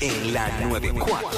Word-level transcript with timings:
en 0.00 0.32
la 0.32 0.48
94. 0.60 1.28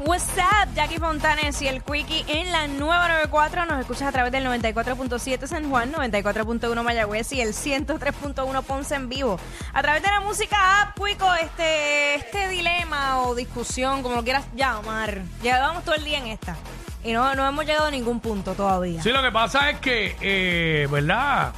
What's 0.00 0.28
up, 0.38 0.74
Jackie 0.74 0.98
Fontanes 0.98 1.60
y 1.60 1.68
el 1.68 1.82
Quickie 1.82 2.24
en 2.28 2.52
la 2.52 2.66
nueva 2.68 3.08
94. 3.08 3.66
Nos 3.66 3.80
escuchas 3.80 4.08
a 4.08 4.12
través 4.12 4.32
del 4.32 4.44
94.7 4.46 5.46
San 5.46 5.68
Juan, 5.68 5.92
94.1 5.92 6.82
Mayagüez 6.82 7.32
y 7.32 7.40
el 7.40 7.52
103.1 7.52 8.62
Ponce 8.62 8.94
en 8.94 9.08
vivo. 9.08 9.38
A 9.72 9.82
través 9.82 10.02
de 10.02 10.08
la 10.08 10.20
música 10.20 10.82
app, 10.82 10.98
Quico, 10.98 11.34
este, 11.34 12.14
este 12.14 12.48
dilema 12.48 13.22
o 13.22 13.34
discusión, 13.34 14.02
como 14.02 14.14
lo 14.14 14.24
quieras 14.24 14.44
llamar. 14.54 15.22
Llevamos 15.42 15.84
todo 15.84 15.94
el 15.94 16.04
día 16.04 16.18
en 16.18 16.28
esta. 16.28 16.56
Y 17.04 17.12
no, 17.12 17.34
no 17.34 17.46
hemos 17.46 17.64
llegado 17.64 17.86
a 17.86 17.90
ningún 17.90 18.20
punto 18.20 18.54
todavía. 18.54 19.02
Sí, 19.02 19.10
lo 19.10 19.22
que 19.22 19.30
pasa 19.30 19.70
es 19.70 19.80
que, 19.80 20.16
eh, 20.20 20.86
¿verdad? 20.90 21.52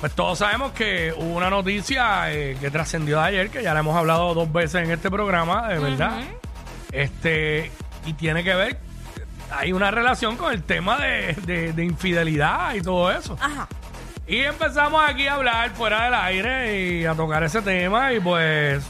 Pues 0.00 0.12
todos 0.14 0.38
sabemos 0.38 0.72
que 0.72 1.12
hubo 1.16 1.36
una 1.36 1.48
noticia 1.50 2.30
eh, 2.32 2.56
que 2.60 2.70
trascendió 2.70 3.18
de 3.20 3.24
ayer, 3.24 3.50
que 3.50 3.62
ya 3.62 3.72
la 3.74 3.80
hemos 3.80 3.96
hablado 3.96 4.34
dos 4.34 4.52
veces 4.52 4.84
en 4.84 4.90
este 4.90 5.10
programa, 5.10 5.68
de 5.68 5.78
verdad. 5.78 6.20
Este, 6.92 7.70
y 8.04 8.12
tiene 8.12 8.44
que 8.44 8.54
ver, 8.54 8.78
hay 9.50 9.72
una 9.72 9.90
relación 9.90 10.36
con 10.36 10.52
el 10.52 10.62
tema 10.62 10.98
de, 10.98 11.32
de- 11.46 11.72
de 11.72 11.84
infidelidad 11.84 12.74
y 12.74 12.82
todo 12.82 13.10
eso. 13.10 13.36
Ajá. 13.40 13.66
Y 14.26 14.38
empezamos 14.40 15.02
aquí 15.08 15.28
a 15.28 15.34
hablar 15.34 15.70
fuera 15.70 16.04
del 16.04 16.14
aire 16.14 16.80
y 17.00 17.06
a 17.06 17.14
tocar 17.14 17.42
ese 17.44 17.62
tema 17.62 18.12
y 18.12 18.20
pues 18.20 18.84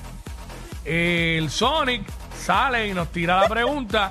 el 0.85 1.51
Sonic 1.51 2.03
sale 2.39 2.89
y 2.89 2.95
nos 2.95 3.09
tira 3.13 3.43
la 3.43 3.49
pregunta 3.49 4.11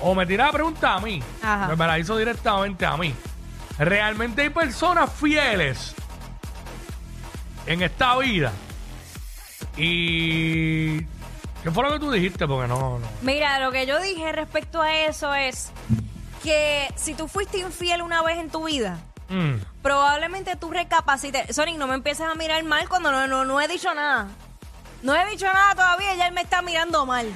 o 0.00 0.14
me 0.14 0.24
tira 0.26 0.46
la 0.46 0.52
pregunta 0.52 0.94
a 0.94 1.00
mí. 1.00 1.22
Ajá. 1.42 1.74
Me 1.76 1.86
la 1.86 1.98
hizo 1.98 2.16
directamente 2.16 2.86
a 2.86 2.96
mí. 2.96 3.14
¿Realmente 3.78 4.42
hay 4.42 4.50
personas 4.50 5.10
fieles 5.12 5.94
en 7.66 7.82
esta 7.82 8.16
vida? 8.18 8.52
Y... 9.76 11.00
¿Qué 11.62 11.70
fue 11.72 11.84
lo 11.84 11.92
que 11.92 12.00
tú 12.00 12.10
dijiste? 12.10 12.46
Porque 12.46 12.66
no... 12.68 12.98
no. 12.98 13.08
Mira, 13.22 13.60
lo 13.60 13.70
que 13.70 13.86
yo 13.86 14.00
dije 14.00 14.32
respecto 14.32 14.82
a 14.82 14.92
eso 15.04 15.32
es 15.34 15.70
que 16.42 16.88
si 16.96 17.14
tú 17.14 17.28
fuiste 17.28 17.58
infiel 17.58 18.02
una 18.02 18.22
vez 18.22 18.38
en 18.38 18.50
tu 18.50 18.64
vida, 18.64 18.98
Mm. 19.28 19.62
probablemente 19.80 20.56
tú 20.56 20.70
recapacites. 20.70 21.56
Sonic, 21.56 21.76
no 21.78 21.86
me 21.86 21.94
empieces 21.94 22.26
a 22.26 22.34
mirar 22.34 22.62
mal 22.64 22.86
cuando 22.86 23.10
no, 23.10 23.26
no, 23.26 23.46
no 23.46 23.60
he 23.62 23.68
dicho 23.68 23.94
nada. 23.94 24.26
No 25.02 25.14
he 25.14 25.24
dicho 25.30 25.46
nada 25.46 25.74
todavía 25.74 26.14
y 26.14 26.18
ya 26.18 26.26
él 26.26 26.34
me 26.34 26.42
está 26.42 26.60
mirando 26.60 27.06
mal. 27.06 27.26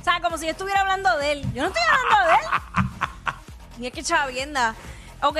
O 0.00 0.04
sea, 0.04 0.20
como 0.22 0.38
si 0.38 0.46
yo 0.46 0.52
estuviera 0.52 0.80
hablando 0.80 1.14
de 1.18 1.32
él. 1.32 1.42
Yo 1.52 1.60
no 1.62 1.68
estoy 1.68 1.82
hablando 1.82 2.26
de 2.26 2.34
él. 2.36 3.82
Y 3.82 3.86
es 3.88 3.92
que 3.92 4.02
chavienda. 4.02 4.74
Ok. 5.20 5.36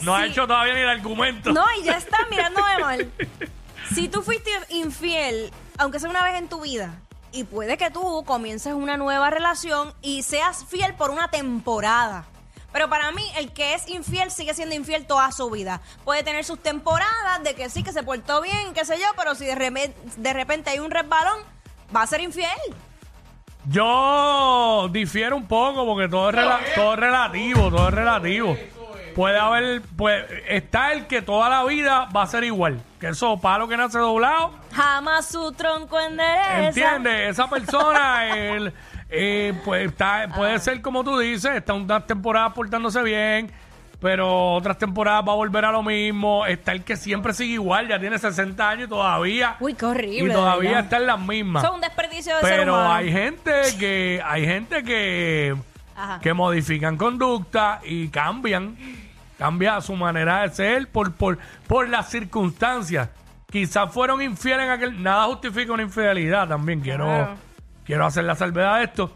No 0.00 0.14
ha 0.14 0.24
hecho 0.24 0.46
todavía 0.46 0.72
ni 0.74 0.80
el 0.80 0.88
argumento. 0.88 1.52
No, 1.52 1.64
y 1.78 1.82
ya 1.84 1.98
está 1.98 2.16
mirándome 2.30 2.78
mal. 2.78 3.12
Si 3.94 4.08
tú 4.08 4.22
fuiste 4.22 4.50
infiel, 4.70 5.52
aunque 5.78 6.00
sea 6.00 6.10
una 6.10 6.24
vez 6.24 6.34
en 6.36 6.48
tu 6.48 6.60
vida, 6.62 6.94
y 7.32 7.44
puede 7.44 7.76
que 7.76 7.90
tú 7.90 8.24
comiences 8.24 8.74
una 8.74 8.96
nueva 8.96 9.30
relación 9.30 9.92
y 10.02 10.22
seas 10.22 10.64
fiel 10.64 10.94
por 10.94 11.10
una 11.10 11.28
temporada. 11.28 12.24
Pero 12.72 12.88
para 12.88 13.12
mí, 13.12 13.22
el 13.36 13.52
que 13.52 13.74
es 13.74 13.88
infiel 13.88 14.30
sigue 14.32 14.52
siendo 14.54 14.74
infiel 14.74 15.06
toda 15.06 15.30
su 15.30 15.48
vida. 15.50 15.80
Puede 16.04 16.24
tener 16.24 16.44
sus 16.44 16.60
temporadas 16.60 17.42
de 17.44 17.54
que 17.54 17.70
sí, 17.70 17.84
que 17.84 17.92
se 17.92 18.02
portó 18.02 18.40
bien, 18.42 18.74
qué 18.74 18.84
sé 18.84 18.98
yo, 18.98 19.06
pero 19.16 19.34
si 19.36 19.44
de, 19.46 19.54
repe- 19.54 19.94
de 20.16 20.32
repente 20.32 20.70
hay 20.70 20.80
un 20.80 20.90
resbalón, 20.90 21.38
va 21.94 22.02
a 22.02 22.06
ser 22.06 22.20
infiel. 22.20 22.48
Yo 23.66 24.88
difiero 24.90 25.36
un 25.36 25.46
poco 25.46 25.86
porque 25.86 26.08
todo 26.08 26.30
es, 26.30 26.74
todo 26.74 26.94
es 26.94 27.00
relativo, 27.00 27.70
todo 27.70 27.88
es 27.88 27.94
relativo. 27.94 28.56
Puede 29.14 29.38
haber, 29.38 29.82
pues, 29.96 30.24
está 30.48 30.92
el 30.92 31.06
que 31.06 31.22
toda 31.22 31.48
la 31.48 31.64
vida 31.64 32.06
va 32.14 32.22
a 32.22 32.26
ser 32.26 32.44
igual. 32.44 32.80
Que 32.98 33.08
eso, 33.08 33.38
palo 33.40 33.68
que 33.68 33.76
nace 33.76 33.98
doblado, 33.98 34.52
Jamás 34.72 35.26
su 35.28 35.52
tronco 35.52 36.00
endereza. 36.00 36.66
¿entiendes? 36.68 37.30
Esa 37.30 37.48
persona, 37.48 38.26
el, 38.36 38.72
eh, 39.10 39.52
pues, 39.64 39.86
está, 39.90 40.28
puede 40.34 40.58
ser 40.58 40.80
como 40.82 41.04
tú 41.04 41.18
dices, 41.18 41.52
está 41.54 41.74
unas 41.74 42.06
temporadas 42.06 42.52
portándose 42.54 43.02
bien, 43.02 43.52
pero 44.00 44.54
otras 44.54 44.76
temporadas 44.78 45.22
va 45.26 45.32
a 45.32 45.36
volver 45.36 45.64
a 45.64 45.70
lo 45.72 45.82
mismo. 45.82 46.44
Está 46.46 46.72
el 46.72 46.82
que 46.82 46.96
siempre 46.96 47.32
sigue 47.32 47.54
igual, 47.54 47.86
ya 47.88 47.98
tiene 48.00 48.18
60 48.18 48.68
años 48.68 48.86
y 48.86 48.88
todavía. 48.88 49.56
Uy, 49.60 49.74
qué 49.74 49.86
horrible. 49.86 50.32
y 50.32 50.36
todavía 50.36 50.80
está 50.80 50.96
en 50.96 51.06
las 51.06 51.20
mismas. 51.20 51.62
Es 51.64 51.70
un 51.70 51.80
desperdicio 51.80 52.34
de 52.36 52.42
ser 52.42 52.58
Pero 52.58 52.74
humano. 52.74 52.92
hay 52.94 53.12
gente 53.12 53.52
que 53.78 54.20
hay 54.24 54.44
gente 54.44 54.82
que 54.82 55.54
Ajá. 55.96 56.18
que 56.20 56.34
modifican 56.34 56.96
conducta 56.96 57.80
y 57.84 58.08
cambian 58.08 58.76
cambia 59.44 59.78
su 59.82 59.94
manera 59.94 60.40
de 60.40 60.48
ser 60.54 60.88
por 60.88 61.12
por 61.12 61.38
por 61.66 61.86
las 61.86 62.08
circunstancias. 62.08 63.10
Quizás 63.50 63.92
fueron 63.92 64.22
infieles 64.22 64.64
en 64.64 64.70
aquel 64.70 65.02
nada 65.02 65.26
justifica 65.26 65.70
una 65.74 65.82
infidelidad 65.82 66.48
también 66.48 66.80
quiero 66.80 67.04
Claro. 67.04 67.36
quiero 67.84 68.06
hacer 68.06 68.24
la 68.24 68.34
salvedad 68.36 68.78
de 68.78 68.84
esto, 68.84 69.12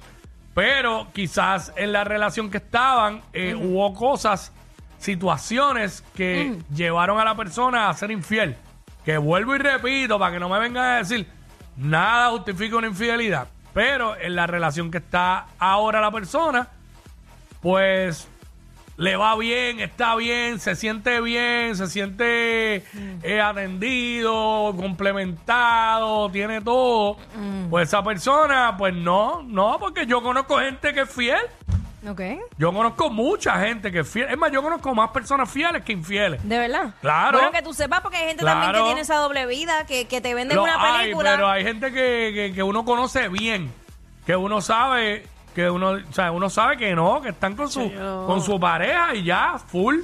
pero 0.53 1.06
quizás 1.15 1.72
en 1.77 1.93
la 1.93 2.05
relación 2.05 2.50
que 2.50 2.59
estaban 2.59 3.22
eh, 3.33 3.55
hubo 3.55 3.94
cosas 3.94 4.53
situaciones 4.99 6.05
que 6.15 6.59
llevaron 6.75 7.19
a 7.19 7.25
la 7.25 7.34
persona 7.34 7.89
a 7.89 7.95
ser 7.95 8.10
infiel. 8.10 8.55
Que 9.06 9.16
vuelvo 9.16 9.55
y 9.55 9.59
repito 9.59 10.19
para 10.19 10.34
que 10.34 10.41
no 10.41 10.50
me 10.50 10.59
vengan 10.59 10.84
a 10.84 10.97
decir 10.99 11.27
nada 11.78 12.28
justifica 12.33 12.77
una 12.77 12.89
infidelidad. 12.89 13.49
Pero 13.72 14.15
en 14.15 14.34
la 14.37 14.47
relación 14.47 14.91
que 14.91 14.99
está 14.99 15.47
ahora 15.59 16.03
la 16.03 16.10
persona, 16.10 16.69
pues 17.62 18.28
le 18.98 19.16
va 19.16 19.34
bien, 19.36 19.78
está 19.81 20.14
bien, 20.16 20.59
se 20.60 20.75
siente 20.76 21.20
bien, 21.22 21.75
se 21.76 21.86
siente 21.86 22.84
eh, 23.22 23.41
atendido, 23.41 24.75
complementado, 24.76 26.28
tiene 26.31 26.60
todo. 26.60 27.16
Pues 27.70 27.88
esa 27.88 28.03
persona, 28.03 28.75
pues 28.76 28.94
no, 28.94 29.42
no, 29.44 29.78
porque 29.78 30.04
yo 30.06 30.22
conozco 30.22 30.59
gente 30.59 30.92
que 30.92 31.00
es 31.03 31.10
fiel. 31.10 31.41
Ok. 32.09 32.20
Yo 32.59 32.72
conozco 32.72 33.10
mucha 33.10 33.59
gente 33.60 33.91
que 33.91 34.00
es 34.00 34.09
fiel. 34.09 34.28
Es 34.31 34.38
más, 34.38 34.50
yo 34.53 34.62
conozco 34.62 34.94
más 34.94 35.10
personas 35.10 35.50
fieles 35.50 35.82
que 35.84 35.92
infieles. 35.92 36.41
¿De 36.48 36.59
verdad? 36.59 36.94
Claro. 37.00 37.38
Bueno, 37.38 37.53
que 37.53 37.62
tú 37.62 37.72
sepas, 37.75 38.00
porque 38.00 38.16
hay 38.19 38.28
gente 38.28 38.44
también 38.44 38.72
que 38.72 38.82
tiene 38.82 39.00
esa 39.00 39.16
doble 39.16 39.47
vida, 39.47 39.84
que, 39.86 40.06
que 40.06 40.20
te 40.20 40.34
venden 40.34 40.56
Lo 40.56 40.62
una 40.65 40.76
hay, 40.80 41.03
película. 41.03 41.30
pero 41.32 41.48
hay 41.48 41.65
gente 41.65 41.92
que, 41.92 42.32
que- 42.34 42.53
que 42.54 42.62
uno 42.62 42.84
conoce 42.84 43.28
bien, 43.28 43.72
que 44.26 44.36
uno 44.36 44.60
sabe, 44.60 45.26
que 45.54 45.69
uno, 45.70 45.91
o 46.09 46.12
sea, 46.12 46.31
uno 46.32 46.48
sabe 46.50 46.76
que 46.76 46.94
no, 46.94 47.20
que 47.20 47.31
están 47.31 47.56
con 47.56 47.70
su, 47.70 47.91
Yo- 47.91 48.26
con 48.26 48.41
su 48.42 48.59
pareja 48.60 49.14
y 49.14 49.25
ya, 49.25 49.59
full. 49.59 49.97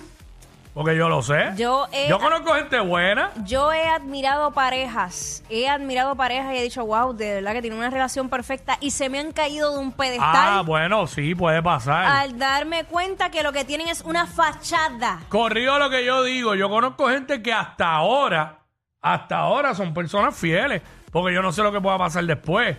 Porque 0.73 0.97
yo 0.97 1.09
lo 1.09 1.23
sé. 1.23 1.53
Yo 1.57 1.87
he- 1.93 2.11
conozco 2.11 2.53
gente 2.55 2.81
buena. 2.81 3.31
Yo 3.45 3.73
he 3.73 3.89
admirado 3.89 4.51
parejas, 4.51 5.45
he 5.49 5.69
admirado 5.69 6.17
parejas 6.17 6.53
y 6.53 6.59
he 6.59 6.63
dicho, 6.65 6.85
wow, 6.85 7.13
de 7.13 7.35
verdad 7.35 7.53
que 7.53 7.61
tienen 7.63 7.79
una 7.79 7.91
relación 7.91 8.29
perfecta 8.29 8.77
y 8.81 8.91
se 8.91 9.09
me 9.09 9.21
han 9.21 9.31
caído 9.31 9.71
de 9.73 9.79
un 9.79 9.91
Ah, 9.93 9.97
pedestal 9.97 10.65
bueno, 10.67 11.07
sí, 11.07 11.33
puede 11.37 11.63
pasar. 11.63 12.07
al 12.07 12.37
darme 12.41 12.83
cuenta 12.87 13.31
que 13.31 13.45
lo 13.45 13.53
que 13.53 13.65
tienen 13.65 13.87
es 13.87 14.01
una 14.01 14.27
fachada. 14.27 15.21
Corrido 15.29 15.79
lo 15.79 15.91
que 15.91 16.05
yo 16.05 16.25
digo, 16.25 16.57
yo 16.57 16.69
conozco 16.69 17.09
gente 17.09 17.41
que 17.41 17.53
hasta 17.53 17.93
ahora, 17.93 18.59
hasta 19.01 19.39
ahora 19.39 19.77
son 19.77 19.95
personas 19.95 20.35
fieles, 20.37 20.83
porque 21.13 21.33
yo 21.33 21.41
no 21.41 21.53
sé 21.53 21.63
lo 21.63 21.71
que 21.71 21.81
pueda 21.81 21.99
pasar 21.99 22.25
después, 22.25 22.77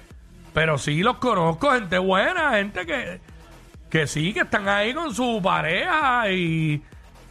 pero 0.55 0.77
sí 0.79 1.03
los 1.03 1.17
conozco, 1.17 1.69
gente 1.71 1.97
buena, 1.99 2.51
gente 2.53 2.85
que, 2.85 3.19
que 3.91 4.07
sí, 4.07 4.33
que 4.33 4.39
están 4.39 4.67
ahí 4.67 4.93
con 4.93 5.13
su 5.13 5.39
pareja 5.43 6.31
y 6.31 6.81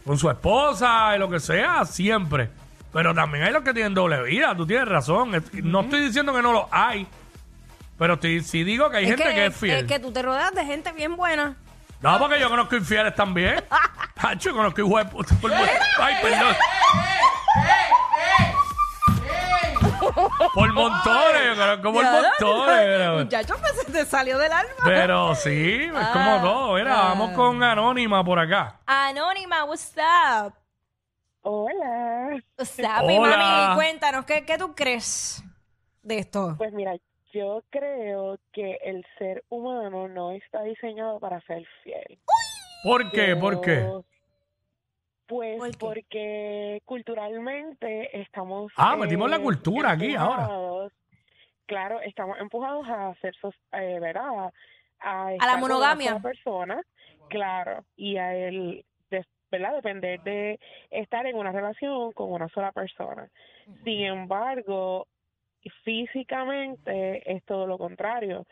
con 0.05 0.17
su 0.17 0.29
esposa 0.29 1.13
y 1.15 1.19
lo 1.19 1.27
que 1.29 1.39
sea, 1.41 1.83
siempre. 1.85 2.49
Pero 2.93 3.13
también 3.13 3.43
hay 3.43 3.51
los 3.51 3.63
que 3.63 3.73
tienen 3.73 3.93
doble 3.93 4.21
vida, 4.23 4.55
tú 4.55 4.65
tienes 4.65 4.87
razón, 4.87 5.35
Es- 5.35 5.53
no 5.55 5.81
estoy 5.81 6.01
diciendo 6.05 6.33
que 6.33 6.41
no 6.41 6.53
los 6.53 6.65
hay, 6.71 7.05
pero 7.97 8.17
sí 8.21 8.63
digo 8.63 8.89
que 8.89 8.97
hay 8.97 9.07
gente 9.07 9.23
que, 9.23 9.45
es 9.47 9.55
fiel. 9.57 9.85
que 9.87 9.99
tú 9.99 10.11
te 10.13 10.21
rodeas 10.21 10.53
de 10.53 10.63
gente 10.63 10.91
bien 10.93 11.15
buena. 11.17 11.55
No, 12.01 12.19
porque 12.19 12.39
yo 12.39 12.49
conozco 12.49 12.75
infieles 12.75 13.15
también. 13.15 13.63
Hacho, 14.17 14.53
conozco 14.53 14.81
hijos 14.81 15.03
de 15.03 15.05
puta. 15.09 15.35
por- 15.41 15.51
Ay, 15.99 16.15
perdón. 16.21 16.55
Por 20.55 20.71
montones, 20.73 21.47
yo 21.47 21.55
conozco 21.55 21.93
por 21.93 22.03
montones. 22.05 22.85
Pero, 22.85 23.17
Muchacho, 23.19 23.55
pues 23.59 23.73
se 23.85 23.91
te 23.91 24.05
salió 24.05 24.37
del 24.37 24.51
alma. 24.53 24.71
pero 24.85 25.35
sí, 25.35 25.83
es 25.83 26.07
como 26.13 26.41
todo. 26.41 26.73
Mira, 26.75 26.95
vamos 26.95 27.31
con 27.31 27.61
Anónima 27.61 28.23
por 28.23 28.39
acá. 28.39 28.79
Anónima, 28.85 29.65
what's 29.65 29.93
up? 29.97 30.53
Hola. 31.41 32.41
What's 32.57 32.79
up, 32.79 33.05
mi 33.05 33.17
Hola. 33.17 33.37
mami? 33.37 33.75
Cuéntanos, 33.75 34.25
¿qué, 34.25 34.45
¿qué 34.45 34.57
tú 34.57 34.73
crees 34.73 35.43
de 36.01 36.19
esto? 36.19 36.55
Pues 36.57 36.71
mira, 36.71 36.95
yo 37.33 37.61
creo 37.69 38.39
que 38.53 38.79
el 38.83 39.05
ser 39.19 39.43
humano 39.49 40.07
no 40.07 40.31
está 40.31 40.63
diseñado 40.63 41.19
para 41.19 41.41
ser 41.41 41.67
fiel. 41.83 42.17
¿Por 42.83 43.11
qué? 43.11 43.35
¿Por 43.35 43.59
qué? 43.59 43.85
Pues 45.27 45.75
porque 45.77 46.81
culturalmente 46.85 48.21
estamos... 48.21 48.71
Ah, 48.77 48.95
metimos 48.95 49.29
la 49.29 49.39
cultura 49.39 49.91
aquí 49.91 50.15
ahora. 50.15 50.43
empujados- 50.43 50.91
Claro, 51.67 51.99
estamos 52.01 52.39
empujados 52.39 52.87
a 52.87 53.09
hacer, 53.09 53.33
eh, 53.71 53.97
¿verdad? 53.99 54.51
A, 54.99 55.31
la 55.31 55.51
con 55.53 55.61
monogamia. 55.61 56.11
sola 56.11 56.21
persona, 56.21 56.81
claro, 57.27 57.83
y 57.95 58.17
a 58.17 58.35
el, 58.35 58.85
des- 59.09 59.25
¿verdad? 59.49 59.73
Depender 59.73 60.21
de 60.21 60.59
estar 60.91 61.25
en 61.25 61.35
una 61.35 61.51
relación 61.51 62.11
con 62.11 62.31
una 62.31 62.47
sola 62.49 62.71
persona. 62.71 63.27
Sin 63.83 64.01
embargo, 64.05 65.07
físicamente 65.83 67.31
es 67.35 67.43
todo 67.45 67.65
lo 67.65 67.77
contrario, 67.79 68.45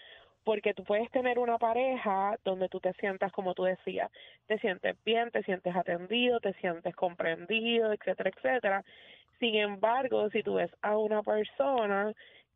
porque 0.43 0.73
tú 0.73 0.83
puedes 0.83 1.09
tener 1.11 1.39
una 1.39 1.57
pareja 1.57 2.37
donde 2.43 2.69
tú 2.69 2.79
te 2.79 2.93
sientas, 2.93 3.31
como 3.31 3.53
tú 3.53 3.63
decías, 3.63 4.11
te 4.47 4.57
sientes 4.59 4.97
bien, 5.05 5.31
te 5.31 5.43
sientes 5.43 5.75
atendido, 5.75 6.39
te 6.39 6.53
sientes 6.55 6.95
comprendido, 6.95 7.93
etcétera, 7.93 8.31
etcétera. 8.35 8.83
Sin 9.39 9.55
embargo, 9.55 10.29
si 10.29 10.43
tú 10.43 10.55
ves 10.55 10.71
a 10.81 10.97
una 10.97 11.23
persona 11.23 12.13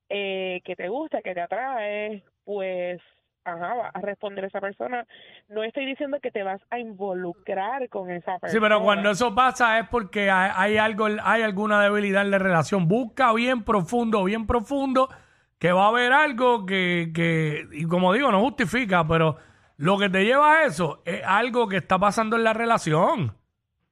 eh, 0.09 0.61
que 0.63 0.75
te 0.75 0.87
gusta, 0.89 1.21
que 1.21 1.33
te 1.33 1.41
atrae, 1.41 2.23
pues 2.43 3.01
ajá, 3.47 3.73
va 3.75 3.87
a 3.93 4.01
responder 4.01 4.45
esa 4.45 4.59
persona. 4.59 5.05
No 5.47 5.63
estoy 5.63 5.85
diciendo 5.85 6.19
que 6.21 6.31
te 6.31 6.43
vas 6.43 6.61
a 6.69 6.79
involucrar 6.79 7.87
con 7.89 8.11
esa 8.11 8.39
persona. 8.39 8.51
Sí, 8.51 8.59
pero 8.59 8.81
cuando 8.81 9.11
eso 9.11 9.33
pasa 9.33 9.79
es 9.79 9.87
porque 9.89 10.29
hay, 10.29 10.51
hay 10.53 10.77
algo, 10.77 11.07
hay 11.23 11.41
alguna 11.41 11.81
debilidad 11.81 12.23
en 12.23 12.31
la 12.31 12.39
relación. 12.39 12.87
Busca 12.87 13.33
bien 13.33 13.63
profundo, 13.63 14.23
bien 14.25 14.45
profundo, 14.45 15.09
que 15.59 15.71
va 15.71 15.85
a 15.85 15.89
haber 15.89 16.13
algo 16.13 16.65
que, 16.65 17.11
que, 17.13 17.67
y 17.71 17.85
como 17.85 18.13
digo, 18.13 18.31
no 18.31 18.41
justifica, 18.41 19.07
pero 19.07 19.37
lo 19.77 19.97
que 19.97 20.09
te 20.09 20.23
lleva 20.23 20.59
a 20.59 20.65
eso 20.65 21.01
es 21.05 21.21
algo 21.25 21.67
que 21.67 21.77
está 21.77 21.99
pasando 21.99 22.35
en 22.35 22.43
la 22.43 22.53
relación. 22.53 23.35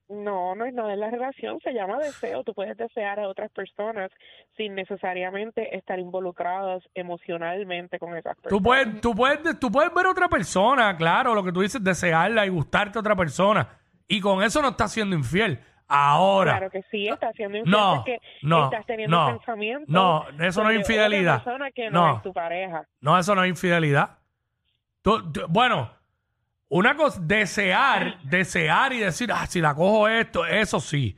No, 0.08 0.54
no 0.54 0.66
es 0.66 0.74
nada 0.74 0.94
en 0.94 1.00
la 1.00 1.10
relación, 1.10 1.60
se 1.62 1.74
llama 1.74 1.98
deseo. 1.98 2.44
Tú 2.44 2.54
puedes 2.54 2.78
desear 2.78 3.20
a 3.20 3.28
otras 3.28 3.52
personas 3.52 4.12
sin 4.56 4.76
necesariamente 4.76 5.76
estar 5.76 5.98
involucrados 6.00 6.84
emocionalmente 6.94 7.98
con 7.98 8.16
esas 8.16 8.36
personas. 8.36 8.50
Tú 8.50 8.62
puedes, 8.62 9.02
tú 9.02 9.16
puedes, 9.16 9.60
tú 9.60 9.72
puedes 9.72 9.92
ver 9.92 10.06
a 10.06 10.12
otra 10.12 10.30
persona, 10.30 10.96
claro, 10.96 11.34
lo 11.34 11.44
que 11.44 11.52
tú 11.52 11.62
dices, 11.62 11.84
desearla 11.84 12.46
y 12.46 12.50
gustarte 12.50 13.00
a 13.00 13.02
otra 13.02 13.16
persona. 13.16 13.68
Y 14.08 14.22
con 14.22 14.44
eso 14.44 14.62
no 14.62 14.70
estás 14.70 14.92
siendo 14.92 15.16
infiel. 15.16 15.60
Ahora. 15.88 16.54
Claro 16.58 16.72
que 16.72 16.82
sí, 16.90 17.08
estás 17.08 17.36
siendo 17.36 17.58
infiel 17.60 17.72
No, 17.72 17.96
porque 17.98 18.20
no, 18.42 18.66
estás 18.66 18.86
teniendo 18.86 19.16
no, 19.18 19.38
pensamientos. 19.38 19.88
no, 19.90 20.26
eso 20.44 20.64
no 20.64 20.70
es 20.72 20.78
infidelidad. 20.80 21.44
Persona 21.44 21.72
que 21.72 21.90
no, 21.92 22.08
No. 22.08 22.16
es 22.18 22.24
tu 22.24 22.34
pareja. 22.34 22.84
No, 23.02 23.18
eso 23.20 23.36
no 23.36 23.44
es 23.44 23.50
infidelidad. 23.50 24.18
Tú- 25.02 25.32
tú- 25.32 25.46
bueno, 25.48 25.92
una 26.70 26.96
cosa, 26.96 27.20
desear, 27.22 28.18
desear 28.24 28.94
y 28.94 29.00
decir, 29.00 29.32
ah, 29.32 29.46
si 29.46 29.62
la 29.62 29.76
cojo 29.76 30.08
esto, 30.08 30.46
eso 30.46 30.80
sí, 30.80 31.16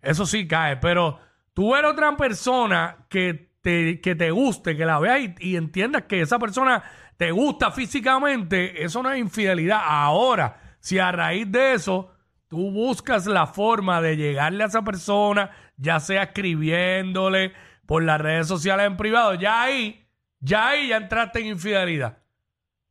eso 0.00 0.24
sí 0.24 0.48
cae, 0.48 0.78
pero 0.78 1.18
tú 1.52 1.72
ver 1.74 1.84
otra 1.84 2.16
persona 2.16 2.96
que 3.10 3.50
te, 3.60 4.00
que 4.00 4.14
te 4.14 4.30
guste, 4.30 4.76
que 4.76 4.86
la 4.86 4.98
veas 4.98 5.20
y, 5.20 5.34
y 5.40 5.56
entiendas 5.56 6.04
que 6.04 6.22
esa 6.22 6.38
persona 6.38 6.82
te 7.18 7.30
gusta 7.32 7.70
físicamente, 7.70 8.82
eso 8.82 9.02
no 9.02 9.10
es 9.10 9.18
infidelidad. 9.18 9.80
Ahora, 9.84 10.56
si 10.80 10.98
a 10.98 11.12
raíz 11.12 11.50
de 11.50 11.74
eso 11.74 12.12
tú 12.48 12.70
buscas 12.70 13.26
la 13.26 13.46
forma 13.46 14.00
de 14.00 14.16
llegarle 14.16 14.62
a 14.64 14.66
esa 14.66 14.82
persona, 14.82 15.50
ya 15.76 16.00
sea 16.00 16.24
escribiéndole 16.24 17.52
por 17.86 18.02
las 18.02 18.20
redes 18.20 18.48
sociales 18.48 18.86
en 18.86 18.96
privado, 18.96 19.34
ya 19.34 19.62
ahí, 19.62 20.04
ya 20.40 20.68
ahí 20.68 20.88
ya 20.88 20.96
entraste 20.96 21.40
en 21.40 21.46
infidelidad. 21.46 22.18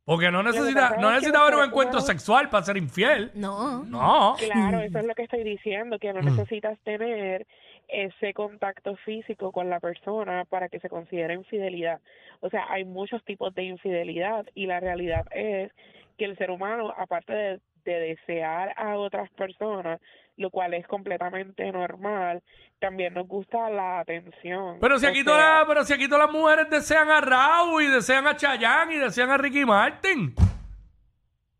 Porque 0.04 0.30
no 0.30 0.40
necesita, 0.42 0.96
no 1.00 1.10
necesita 1.10 1.40
haber 1.40 1.56
un 1.56 1.64
encuentro 1.64 2.00
sexual 2.00 2.48
para 2.48 2.64
ser 2.64 2.76
infiel. 2.76 3.32
No. 3.34 3.82
No. 3.84 4.36
Claro, 4.38 4.80
eso 4.80 5.00
es 5.00 5.04
lo 5.04 5.14
que 5.16 5.24
estoy 5.24 5.42
diciendo, 5.42 5.98
que 5.98 6.12
no 6.12 6.22
Mm. 6.22 6.26
necesitas 6.36 6.78
tener 6.84 7.44
ese 7.88 8.32
contacto 8.32 8.94
físico 9.04 9.50
con 9.50 9.68
la 9.68 9.80
persona 9.80 10.44
para 10.48 10.68
que 10.68 10.78
se 10.78 10.88
considere 10.88 11.34
infidelidad. 11.34 12.00
O 12.40 12.48
sea, 12.50 12.66
hay 12.68 12.84
muchos 12.84 13.24
tipos 13.24 13.52
de 13.56 13.64
infidelidad 13.64 14.46
y 14.54 14.66
la 14.66 14.78
realidad 14.78 15.26
es 15.32 15.72
que 16.18 16.24
el 16.24 16.38
ser 16.38 16.52
humano, 16.52 16.94
aparte 16.96 17.32
de, 17.32 17.60
de 17.86 18.00
desear 18.00 18.74
a 18.76 18.96
otras 18.96 19.30
personas, 19.30 20.00
lo 20.36 20.50
cual 20.50 20.74
es 20.74 20.86
completamente 20.86 21.70
normal, 21.72 22.42
también 22.78 23.14
nos 23.14 23.26
gusta 23.26 23.70
la 23.70 24.00
atención. 24.00 24.78
Pero 24.80 24.98
si 24.98 25.06
aquí 25.06 25.22
sea, 25.22 25.24
todas 25.24 25.58
las, 25.58 25.64
pero 25.68 25.84
si 25.84 25.92
aquí 25.94 26.08
todas 26.08 26.26
las 26.26 26.34
mujeres 26.36 26.68
desean 26.68 27.10
a 27.10 27.20
Raúl 27.22 27.82
y 27.84 27.86
desean 27.86 28.26
a 28.26 28.36
Chayanne 28.36 28.94
y 28.94 28.98
desean 28.98 29.30
a 29.30 29.38
Ricky 29.38 29.64
Martin. 29.64 30.34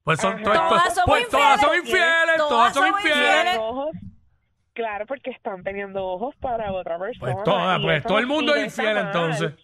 Pues 0.05 0.21
son 0.21 0.41
todas, 0.43 0.69
Todas 0.69 0.95
somos 0.95 1.05
pues 1.07 1.29
todas 1.29 1.61
son 1.61 1.77
infieles. 1.77 2.05
infieles, 2.07 2.37
Todas 2.37 2.49
todas 2.49 2.75
son 2.75 2.87
infieles. 2.89 3.59
ojos, 3.59 3.91
claro, 4.73 5.07
porque 5.07 5.31
están 5.31 5.65
teniendo 5.65 6.07
ojos 6.07 6.35
para 6.37 6.71
otra 6.73 6.99
persona. 6.99 7.33
Pues 7.33 7.45
todas, 7.45 7.81
pues 7.81 8.03
todo 8.05 8.19
el 8.19 8.27
mundo 8.27 8.55
es 8.55 8.65
infiel 8.67 8.95
mal. 8.95 9.07
entonces. 9.07 9.55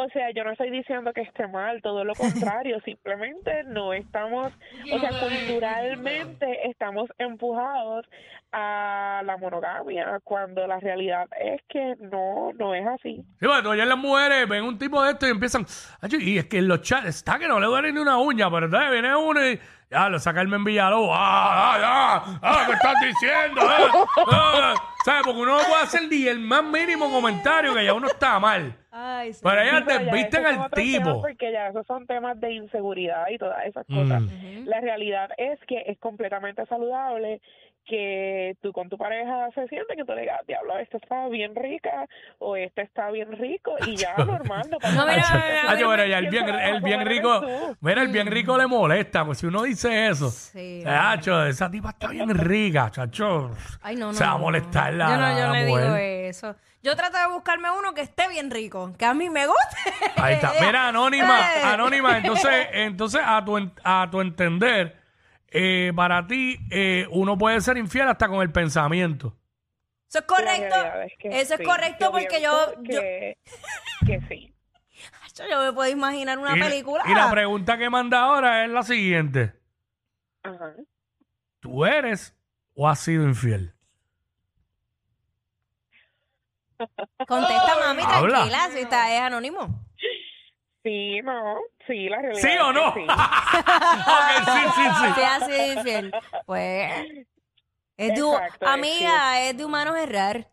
O 0.00 0.08
sea, 0.10 0.30
yo 0.30 0.44
no 0.44 0.52
estoy 0.52 0.70
diciendo 0.70 1.12
que 1.12 1.22
esté 1.22 1.46
mal, 1.48 1.80
todo 1.82 2.04
lo 2.04 2.14
contrario, 2.14 2.78
simplemente 2.84 3.64
no 3.64 3.92
estamos, 3.92 4.52
o 4.92 4.98
sea, 4.98 5.10
culturalmente 5.20 6.68
estamos 6.68 7.10
empujados 7.18 8.06
a 8.52 9.20
la 9.24 9.36
monogamia, 9.36 10.20
cuando 10.24 10.66
la 10.66 10.80
realidad 10.80 11.26
es 11.38 11.60
que 11.68 11.96
no, 12.00 12.52
no 12.58 12.74
es 12.74 12.86
así. 12.86 13.22
Sí, 13.40 13.46
tú 13.62 13.68
oyes 13.68 13.86
las 13.86 13.98
mujeres, 13.98 14.48
ven 14.48 14.64
un 14.64 14.78
tipo 14.78 15.02
de 15.02 15.12
esto 15.12 15.26
y 15.26 15.30
empiezan. 15.30 15.66
"Acho, 16.00 16.16
Y 16.16 16.38
es 16.38 16.46
que 16.46 16.58
en 16.58 16.68
los 16.68 16.80
chats 16.80 17.06
está 17.06 17.38
que 17.38 17.46
no 17.48 17.60
le 17.60 17.66
duele 17.66 17.92
ni 17.92 18.00
una 18.00 18.18
uña, 18.18 18.50
pero 18.50 18.66
entonces 18.66 18.90
viene 18.90 19.14
uno 19.14 19.46
y. 19.46 19.58
Ya, 19.90 20.08
lo 20.10 20.18
saca 20.18 20.42
el 20.42 20.52
en 20.52 20.64
Villalobos. 20.64 21.10
¡Ah, 21.18 21.76
ah, 21.76 22.22
ah! 22.26 22.38
¡Ah, 22.42 22.64
qué 22.66 22.72
estás 22.74 22.94
diciendo! 23.02 23.62
eh? 23.62 24.04
Ah, 24.30 24.74
¿Sabes? 25.04 25.22
Porque 25.24 25.40
uno 25.40 25.56
no 25.56 25.62
puede 25.66 25.82
hacer 25.82 26.02
ni 26.10 26.26
el 26.26 26.40
más 26.40 26.62
mínimo 26.62 27.10
comentario 27.10 27.72
que 27.74 27.84
ya 27.84 27.94
uno 27.94 28.08
está 28.08 28.38
mal. 28.38 28.76
Ay, 28.90 29.32
sí. 29.32 29.40
Pero 29.42 29.60
ellas 29.62 29.78
Sí, 29.78 29.84
pero 29.86 29.98
ya 30.00 30.04
desvisten 30.04 30.40
esos 30.40 30.52
son 30.54 30.60
al 30.60 30.66
otros 30.66 30.70
temas 30.84 30.98
tipo. 31.04 31.20
Porque 31.22 31.52
ya 31.52 31.68
esos 31.68 31.86
son 31.86 32.06
temas 32.06 32.40
de 32.40 32.52
inseguridad 32.52 33.24
y 33.30 33.38
todas 33.38 33.64
esas 33.64 33.84
Mm. 33.88 33.94
cosas. 34.02 34.22
Ujú. 34.24 34.64
La 34.66 34.80
realidad 34.80 35.30
es 35.38 35.58
que 35.66 35.84
es 35.86 35.98
completamente 35.98 36.66
saludable 36.66 37.40
que 37.88 38.56
tú 38.62 38.72
con 38.72 38.88
tu 38.88 38.98
pareja 38.98 39.48
se 39.54 39.66
siente 39.68 39.96
que 39.96 40.04
tú 40.04 40.12
le 40.12 40.20
digas, 40.22 40.40
diablo, 40.46 40.78
esta 40.78 40.98
está 40.98 41.26
bien 41.28 41.54
rica 41.56 42.06
o 42.38 42.54
este 42.56 42.82
está 42.82 43.10
bien 43.10 43.32
rico 43.32 43.72
y 43.86 43.96
ya 43.96 44.14
normal, 44.16 44.68
no 44.70 44.78
pasa 44.78 44.94
No, 44.98 45.06
mira, 45.06 45.16
nada. 45.22 45.34
mira, 45.34 45.60
mira, 45.62 45.70
Hacho, 45.72 45.88
pero 45.90 46.04
ya 46.06 46.18
el 46.18 46.28
¿Quién 46.28 46.44
bien, 46.44 46.58
el 46.60 46.80
bien 46.82 47.06
rico, 47.06 47.42
mira, 47.80 48.02
el 48.02 48.08
bien 48.08 48.26
rico 48.26 48.58
le 48.58 48.66
molesta, 48.66 49.24
pues 49.24 49.38
si 49.38 49.46
uno 49.46 49.62
dice 49.62 50.08
eso, 50.08 50.30
Sí, 50.30 50.82
Hacho, 50.86 51.44
esa 51.46 51.70
tipa 51.70 51.90
está 51.90 52.08
bien 52.08 52.28
rica, 52.36 52.90
chacho. 52.90 53.50
Ay, 53.82 53.96
no, 53.96 54.08
no. 54.08 54.12
Se 54.14 54.24
va 54.24 54.30
a 54.30 54.34
no, 54.34 54.38
molestar 54.40 54.92
la, 54.92 55.08
Yo 55.08 55.16
no, 55.16 55.30
yo 55.38 55.46
la 55.46 55.52
le 55.52 55.64
digo 55.64 55.94
eso. 55.96 56.56
Yo 56.82 56.94
trato 56.94 57.18
de 57.18 57.26
buscarme 57.28 57.68
uno 57.70 57.92
que 57.92 58.02
esté 58.02 58.28
bien 58.28 58.50
rico, 58.50 58.92
que 58.96 59.04
a 59.04 59.12
mí 59.14 59.28
me 59.30 59.46
guste. 59.46 60.12
Ahí 60.16 60.34
está. 60.34 60.52
Mira, 60.60 60.88
Anónima, 60.88 61.40
Eh. 61.56 61.62
Anónima, 61.64 62.18
entonces, 62.18 62.68
entonces 62.72 63.20
a 63.24 63.44
tu, 63.44 63.56
en- 63.58 63.72
a 63.82 64.06
tu 64.10 64.20
entender, 64.20 64.97
eh, 65.50 65.92
para 65.94 66.26
ti, 66.26 66.58
eh, 66.70 67.06
uno 67.10 67.36
puede 67.38 67.60
ser 67.60 67.76
infiel 67.76 68.08
hasta 68.08 68.28
con 68.28 68.42
el 68.42 68.50
pensamiento. 68.50 69.36
Eso 70.08 70.20
es 70.20 70.24
correcto. 70.24 70.76
Es 71.02 71.12
que 71.18 71.40
Eso 71.40 71.54
es 71.54 71.60
correcto 71.66 72.10
porque 72.10 72.40
yo, 72.40 72.72
que, 72.84 73.36
que 74.06 74.20
sí. 74.28 74.54
yo, 75.36 75.44
yo 75.50 75.62
me 75.62 75.72
puedo 75.72 75.90
imaginar 75.90 76.38
una 76.38 76.56
y, 76.56 76.60
película. 76.60 77.04
y 77.06 77.14
la 77.14 77.30
pregunta 77.30 77.76
que 77.76 77.90
manda 77.90 78.20
ahora 78.20 78.64
es 78.64 78.70
la 78.70 78.82
siguiente. 78.82 79.52
Ajá. 80.42 80.74
¿Tú 81.60 81.84
eres 81.84 82.34
o 82.74 82.88
has 82.88 83.00
sido 83.00 83.24
infiel? 83.24 83.74
Contesta, 87.26 87.76
mami, 87.80 88.02
Habla. 88.04 88.28
tranquila, 88.34 88.68
si 88.72 88.78
está, 88.78 89.12
es 89.14 89.20
anónimo. 89.20 89.84
Sí, 90.88 91.20
no, 91.22 91.58
sí, 91.86 92.08
la 92.08 92.16
realidad 92.22 92.40
¿Sí 92.40 92.48
es 92.48 92.60
o 92.62 92.68
que 92.68 92.72
no? 92.72 92.94
sí. 92.94 93.00
ok, 94.08 94.44
sí, 94.44 94.60
sí, 94.74 94.82
sí. 94.96 95.52
Sido 95.52 95.72
infiel, 95.74 96.12
pues... 96.46 96.92
Es 97.98 98.14
de, 98.14 98.20
Exacto, 98.20 98.64
es 98.64 98.72
amiga, 98.72 99.42
es 99.42 99.58
de 99.58 99.64
humanos 99.64 99.96
errar. 99.98 100.46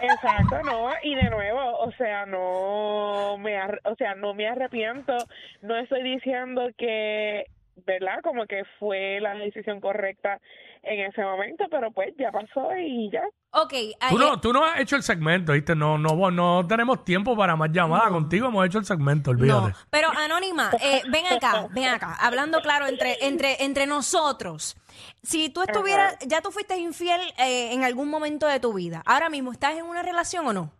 Exacto, 0.00 0.60
no, 0.64 0.90
y 1.02 1.14
de 1.14 1.30
nuevo, 1.30 1.78
o 1.78 1.92
sea, 1.92 2.26
no 2.26 3.36
me, 3.38 3.56
ar- 3.56 3.80
o 3.84 3.94
sea, 3.96 4.14
no 4.14 4.34
me 4.34 4.48
arrepiento, 4.48 5.14
no 5.62 5.76
estoy 5.76 6.02
diciendo 6.02 6.68
que, 6.76 7.44
¿verdad? 7.76 8.20
Como 8.22 8.46
que 8.46 8.64
fue 8.78 9.20
la 9.20 9.34
decisión 9.34 9.80
correcta 9.80 10.40
en 10.86 11.00
ese 11.00 11.22
momento, 11.22 11.64
pero 11.70 11.90
pues 11.90 12.14
ya 12.18 12.30
pasó 12.30 12.68
y 12.76 13.10
ya. 13.10 13.22
Ok, 13.52 13.70
Tú 13.72 13.96
ayer- 14.00 14.18
no, 14.18 14.40
tú 14.40 14.52
no 14.52 14.64
has 14.64 14.80
hecho 14.80 14.96
el 14.96 15.02
segmento, 15.02 15.52
¿viste? 15.52 15.74
No, 15.76 15.96
no, 15.98 16.30
no 16.30 16.66
tenemos 16.66 17.04
tiempo 17.04 17.36
para 17.36 17.56
más 17.56 17.70
llamadas. 17.72 18.10
Contigo 18.10 18.48
hemos 18.48 18.66
hecho 18.66 18.78
el 18.78 18.84
segmento, 18.84 19.30
olvídate. 19.30 19.68
No, 19.70 19.76
pero 19.90 20.08
Anónima, 20.10 20.70
eh, 20.80 21.02
ven 21.10 21.26
acá, 21.26 21.66
ven 21.70 21.88
acá, 21.88 22.16
hablando 22.20 22.60
claro 22.60 22.86
entre, 22.86 23.16
entre, 23.26 23.62
entre 23.64 23.86
nosotros. 23.86 24.76
Si 25.22 25.50
tú 25.50 25.62
estuvieras, 25.62 26.18
ya 26.26 26.40
tú 26.40 26.50
fuiste 26.50 26.76
infiel 26.76 27.20
eh, 27.38 27.72
en 27.72 27.84
algún 27.84 28.08
momento 28.10 28.46
de 28.46 28.60
tu 28.60 28.72
vida, 28.72 29.02
ahora 29.06 29.28
mismo, 29.28 29.52
¿estás 29.52 29.76
en 29.76 29.84
una 29.84 30.02
relación 30.02 30.46
o 30.46 30.52
no? 30.52 30.72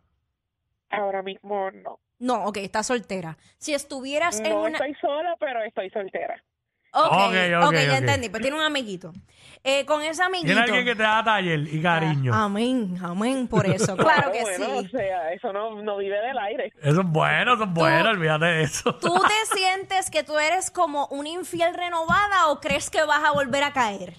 Ahora 0.90 1.22
mismo 1.22 1.70
no. 1.70 1.98
No, 2.20 2.44
ok, 2.46 2.58
estás 2.58 2.86
soltera. 2.86 3.36
Si 3.58 3.74
estuvieras 3.74 4.38
en 4.40 4.50
No 4.50 4.60
una... 4.62 4.78
estoy 4.78 4.94
sola, 5.00 5.34
pero 5.40 5.62
estoy 5.64 5.90
soltera. 5.90 6.42
Ok, 6.94 7.66
Ok, 7.66 7.74
ya 7.74 7.98
entendí, 7.98 8.28
pues 8.28 8.40
tiene 8.40 8.56
un 8.56 8.62
amiguito. 8.62 9.12
Eh, 9.64 9.84
con 9.84 10.02
ese 10.02 10.22
amiguito... 10.22 10.46
Tiene 10.46 10.60
alguien 10.60 10.84
que 10.84 10.94
te 10.94 11.02
da 11.02 11.24
taller 11.24 11.60
y 11.60 11.82
cariño. 11.82 12.34
Amén, 12.34 12.98
amén 13.02 13.48
por 13.48 13.66
eso, 13.66 13.96
claro 13.96 14.30
que 14.30 14.42
bueno, 14.42 14.66
sí. 14.66 14.86
o 14.86 14.88
sea, 14.90 15.32
eso 15.32 15.52
no, 15.52 15.82
no 15.82 15.96
vive 15.96 16.18
del 16.20 16.38
aire. 16.38 16.72
Eso 16.82 17.00
es 17.00 17.06
bueno, 17.06 17.54
eso 17.54 17.64
es 17.64 17.70
bueno, 17.70 18.10
olvídate 18.10 18.44
de 18.44 18.62
eso. 18.62 18.94
¿Tú 18.96 19.14
te 19.14 19.56
sientes 19.56 20.10
que 20.10 20.22
tú 20.22 20.38
eres 20.38 20.70
como 20.70 21.06
una 21.08 21.30
infiel 21.30 21.74
renovada 21.74 22.48
o 22.48 22.60
crees 22.60 22.90
que 22.90 23.02
vas 23.04 23.24
a 23.24 23.32
volver 23.32 23.64
a 23.64 23.72
caer? 23.72 24.14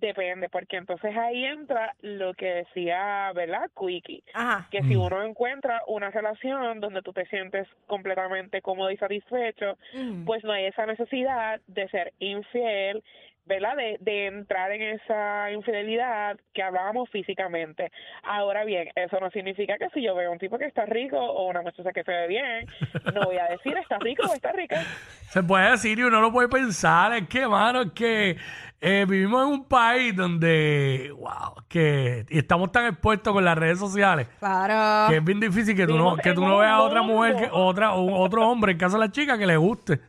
Depende, 0.00 0.48
porque 0.48 0.78
entonces 0.78 1.14
ahí 1.14 1.44
entra 1.44 1.94
lo 2.00 2.32
que 2.32 2.46
decía, 2.46 3.30
¿verdad? 3.34 3.70
Quickie. 3.78 4.24
Ajá. 4.32 4.66
Que 4.70 4.80
si 4.84 4.96
uno 4.96 5.22
encuentra 5.22 5.82
una 5.86 6.10
relación 6.10 6.80
donde 6.80 7.02
tú 7.02 7.12
te 7.12 7.26
sientes 7.26 7.68
completamente 7.86 8.62
cómodo 8.62 8.90
y 8.90 8.96
satisfecho, 8.96 9.76
pues 10.24 10.44
no 10.44 10.52
hay 10.52 10.64
esa 10.64 10.86
necesidad 10.86 11.60
de 11.66 11.88
ser 11.90 12.14
infiel, 12.20 13.04
¿verdad? 13.44 13.76
De, 13.76 13.96
de 14.00 14.26
entrar 14.26 14.70
en 14.72 14.82
esa 14.82 15.50
infidelidad 15.50 16.38
que 16.54 16.62
hablábamos 16.62 17.10
físicamente. 17.10 17.90
Ahora 18.22 18.64
bien, 18.64 18.88
eso 18.94 19.18
no 19.20 19.30
significa 19.30 19.76
que 19.78 19.88
si 19.90 20.02
yo 20.02 20.14
veo 20.14 20.30
a 20.30 20.32
un 20.32 20.38
tipo 20.38 20.58
que 20.58 20.66
está 20.66 20.86
rico 20.86 21.18
o 21.18 21.48
una 21.48 21.62
muchacha 21.62 21.92
que 21.92 22.04
se 22.04 22.12
ve 22.12 22.28
bien, 22.28 22.66
no 23.14 23.22
voy 23.24 23.38
a 23.38 23.46
decir 23.48 23.76
está 23.76 23.98
rico 23.98 24.22
o 24.30 24.34
está 24.34 24.52
rica. 24.52 24.80
Se 25.28 25.42
puede 25.42 25.70
decir 25.72 25.98
y 25.98 26.02
uno 26.02 26.20
lo 26.20 26.30
puede 26.32 26.48
pensar. 26.48 27.12
Es 27.14 27.28
que, 27.28 27.46
mano, 27.48 27.82
es 27.82 27.92
que 27.92 28.36
eh, 28.80 29.06
vivimos 29.08 29.46
en 29.46 29.52
un 29.54 29.64
país 29.68 30.14
donde, 30.14 31.10
wow, 31.16 31.64
que 31.68 32.24
y 32.28 32.38
estamos 32.38 32.70
tan 32.72 32.86
expuestos 32.86 33.32
con 33.32 33.44
las 33.44 33.56
redes 33.56 33.78
sociales 33.78 34.28
Claro. 34.38 35.10
que 35.10 35.16
es 35.18 35.24
bien 35.24 35.40
difícil 35.40 35.76
que 35.76 35.86
tú 35.86 35.96
no, 35.96 36.16
que 36.16 36.32
tú 36.32 36.44
no 36.46 36.58
veas 36.58 36.72
a 36.72 36.82
otra 36.82 37.02
mujer, 37.02 37.36
que, 37.36 37.48
otra, 37.52 37.94
o 37.94 38.20
otro 38.20 38.48
hombre, 38.48 38.72
en 38.72 38.78
caso 38.78 38.98
de 38.98 39.06
la 39.06 39.12
chica, 39.12 39.36
que 39.38 39.46
le 39.46 39.56
guste. 39.56 39.94
Le 39.96 40.00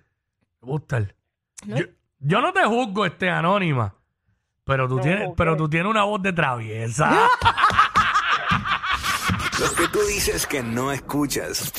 gusta 0.61 0.97
él. 0.97 1.13
No. 1.65 1.77
Yo, 1.77 1.85
yo 2.23 2.41
no 2.41 2.53
te 2.53 2.63
juzgo, 2.65 3.05
este 3.05 3.29
anónima, 3.29 3.95
pero 4.63 4.87
tú, 4.87 4.97
No 4.97 5.01
tienes, 5.01 5.29
pero 5.35 5.57
tú 5.57 5.69
tienes 5.69 5.89
una 5.89 6.03
voz 6.03 6.21
de 6.21 6.33
traviesa. 6.33 7.11
Los 9.59 9.71
que 9.73 9.87
tú 9.89 9.99
dices 10.07 10.47
que 10.47 10.63
no 10.63 10.91
escuchas. 10.91 11.71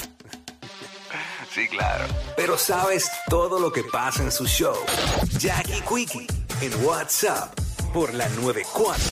Sí, 1.51 1.69
claro. 1.69 2.05
Pero 2.37 2.57
sabes 2.59 3.11
todo 3.29 3.59
lo 3.61 3.73
que 3.73 3.85
pasa 3.85 4.23
en 4.23 4.33
su 4.33 4.47
show. 4.47 4.77
Jackie 5.39 5.81
Quickie 5.83 6.27
en 6.61 6.85
WhatsApp 6.85 7.53
por 7.93 8.13
la 8.15 8.29
94. 8.31 8.95